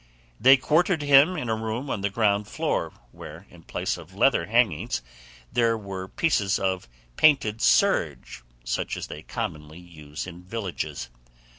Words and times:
They 0.39 0.57
quartered 0.57 1.03
him 1.03 1.37
in 1.37 1.47
a 1.47 1.55
room 1.55 1.91
on 1.91 2.01
the 2.01 2.09
ground 2.09 2.47
floor, 2.47 2.91
where 3.11 3.45
in 3.51 3.61
place 3.61 3.97
of 3.97 4.15
leather 4.15 4.47
hangings 4.47 5.03
there 5.53 5.77
were 5.77 6.07
pieces 6.07 6.57
of 6.57 6.89
painted 7.17 7.61
serge 7.61 8.41
such 8.63 8.97
as 8.97 9.05
they 9.05 9.21
commonly 9.21 9.77
use 9.79 10.25
in 10.25 10.43
villages. 10.43 11.09